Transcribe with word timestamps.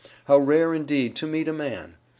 How 0.25 0.39
rare 0.39 0.73
indeed 0.73 1.15
to 1.17 1.27
meet 1.27 1.47
a 1.47 1.53
man! 1.53 1.95